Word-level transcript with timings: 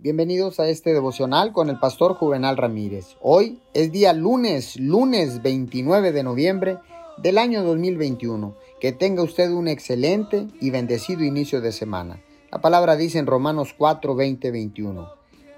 Bienvenidos 0.00 0.60
a 0.60 0.68
este 0.68 0.94
devocional 0.94 1.52
con 1.52 1.70
el 1.70 1.80
pastor 1.80 2.14
Juvenal 2.14 2.56
Ramírez. 2.56 3.16
Hoy 3.20 3.58
es 3.74 3.90
día 3.90 4.12
lunes, 4.12 4.76
lunes 4.78 5.42
29 5.42 6.12
de 6.12 6.22
noviembre 6.22 6.78
del 7.20 7.36
año 7.36 7.64
2021. 7.64 8.54
Que 8.78 8.92
tenga 8.92 9.24
usted 9.24 9.50
un 9.50 9.66
excelente 9.66 10.46
y 10.60 10.70
bendecido 10.70 11.24
inicio 11.24 11.60
de 11.60 11.72
semana. 11.72 12.22
La 12.52 12.60
palabra 12.60 12.94
dice 12.94 13.18
en 13.18 13.26
Romanos 13.26 13.74
4, 13.76 14.14
20, 14.14 14.52
21. 14.52 15.08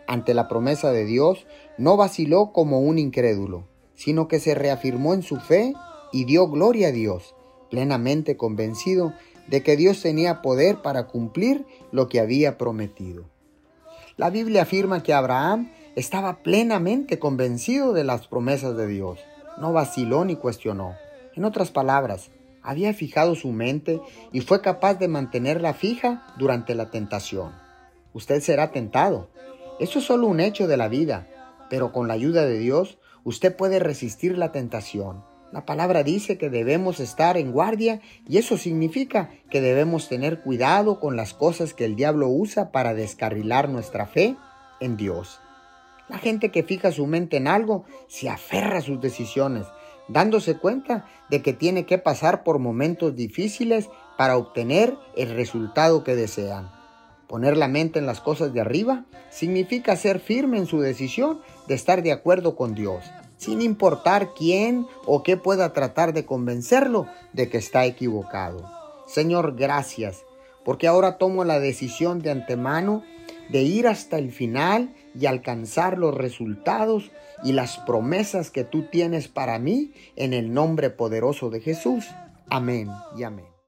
Ante 0.06 0.32
la 0.32 0.48
promesa 0.48 0.90
de 0.90 1.04
Dios, 1.04 1.46
no 1.76 1.98
vaciló 1.98 2.50
como 2.54 2.80
un 2.80 2.98
incrédulo, 2.98 3.64
sino 3.94 4.26
que 4.26 4.40
se 4.40 4.54
reafirmó 4.54 5.12
en 5.12 5.22
su 5.22 5.36
fe 5.36 5.74
y 6.12 6.24
dio 6.24 6.48
gloria 6.48 6.88
a 6.88 6.92
Dios, 6.92 7.34
plenamente 7.68 8.38
convencido 8.38 9.12
de 9.48 9.62
que 9.62 9.76
Dios 9.76 10.00
tenía 10.00 10.40
poder 10.40 10.80
para 10.80 11.08
cumplir 11.08 11.66
lo 11.92 12.08
que 12.08 12.20
había 12.20 12.56
prometido. 12.56 13.26
La 14.20 14.28
Biblia 14.28 14.64
afirma 14.64 15.02
que 15.02 15.14
Abraham 15.14 15.72
estaba 15.96 16.42
plenamente 16.42 17.18
convencido 17.18 17.94
de 17.94 18.04
las 18.04 18.26
promesas 18.26 18.76
de 18.76 18.86
Dios. 18.86 19.18
No 19.56 19.72
vaciló 19.72 20.26
ni 20.26 20.36
cuestionó. 20.36 20.94
En 21.34 21.46
otras 21.46 21.70
palabras, 21.70 22.28
había 22.60 22.92
fijado 22.92 23.34
su 23.34 23.48
mente 23.48 23.98
y 24.30 24.42
fue 24.42 24.60
capaz 24.60 24.96
de 24.96 25.08
mantenerla 25.08 25.72
fija 25.72 26.26
durante 26.36 26.74
la 26.74 26.90
tentación. 26.90 27.52
Usted 28.12 28.42
será 28.42 28.72
tentado. 28.72 29.30
Eso 29.78 30.00
es 30.00 30.04
solo 30.04 30.26
un 30.26 30.40
hecho 30.40 30.68
de 30.68 30.76
la 30.76 30.88
vida, 30.88 31.26
pero 31.70 31.90
con 31.90 32.06
la 32.06 32.12
ayuda 32.12 32.44
de 32.44 32.58
Dios, 32.58 32.98
usted 33.24 33.56
puede 33.56 33.78
resistir 33.78 34.36
la 34.36 34.52
tentación 34.52 35.24
la 35.52 35.66
palabra 35.66 36.04
dice 36.04 36.38
que 36.38 36.48
debemos 36.48 37.00
estar 37.00 37.36
en 37.36 37.50
guardia 37.50 38.00
y 38.28 38.38
eso 38.38 38.56
significa 38.56 39.30
que 39.50 39.60
debemos 39.60 40.08
tener 40.08 40.42
cuidado 40.42 41.00
con 41.00 41.16
las 41.16 41.34
cosas 41.34 41.74
que 41.74 41.84
el 41.84 41.96
diablo 41.96 42.28
usa 42.28 42.70
para 42.70 42.94
descarrilar 42.94 43.68
nuestra 43.68 44.06
fe 44.06 44.36
en 44.78 44.96
Dios. 44.96 45.40
La 46.08 46.18
gente 46.18 46.50
que 46.50 46.62
fija 46.62 46.92
su 46.92 47.06
mente 47.06 47.36
en 47.36 47.48
algo 47.48 47.84
se 48.06 48.28
aferra 48.28 48.78
a 48.78 48.82
sus 48.82 49.00
decisiones, 49.00 49.66
dándose 50.08 50.56
cuenta 50.56 51.06
de 51.30 51.42
que 51.42 51.52
tiene 51.52 51.84
que 51.84 51.98
pasar 51.98 52.44
por 52.44 52.60
momentos 52.60 53.16
difíciles 53.16 53.88
para 54.16 54.36
obtener 54.36 54.96
el 55.16 55.34
resultado 55.34 56.04
que 56.04 56.14
desean. 56.14 56.70
Poner 57.26 57.56
la 57.56 57.68
mente 57.68 57.98
en 57.98 58.06
las 58.06 58.20
cosas 58.20 58.52
de 58.52 58.60
arriba 58.60 59.04
significa 59.30 59.96
ser 59.96 60.20
firme 60.20 60.58
en 60.58 60.66
su 60.66 60.80
decisión 60.80 61.40
de 61.66 61.74
estar 61.74 62.02
de 62.02 62.12
acuerdo 62.12 62.54
con 62.54 62.74
Dios 62.74 63.04
sin 63.40 63.62
importar 63.62 64.34
quién 64.34 64.86
o 65.06 65.22
qué 65.22 65.38
pueda 65.38 65.72
tratar 65.72 66.12
de 66.12 66.26
convencerlo 66.26 67.06
de 67.32 67.48
que 67.48 67.56
está 67.56 67.86
equivocado. 67.86 68.70
Señor, 69.06 69.56
gracias, 69.56 70.24
porque 70.62 70.86
ahora 70.86 71.16
tomo 71.16 71.42
la 71.44 71.58
decisión 71.58 72.20
de 72.20 72.32
antemano 72.32 73.02
de 73.48 73.62
ir 73.62 73.88
hasta 73.88 74.18
el 74.18 74.30
final 74.30 74.94
y 75.18 75.24
alcanzar 75.24 75.96
los 75.96 76.14
resultados 76.14 77.10
y 77.42 77.52
las 77.52 77.78
promesas 77.78 78.50
que 78.50 78.64
tú 78.64 78.90
tienes 78.90 79.28
para 79.28 79.58
mí 79.58 79.94
en 80.16 80.34
el 80.34 80.52
nombre 80.52 80.90
poderoso 80.90 81.48
de 81.48 81.60
Jesús. 81.60 82.04
Amén 82.50 82.90
y 83.16 83.22
amén. 83.22 83.59